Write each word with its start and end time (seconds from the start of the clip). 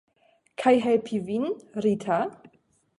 Kaj 0.63 0.73
helpi 0.87 1.21
vin, 1.29 1.47
Rita? 1.87 2.21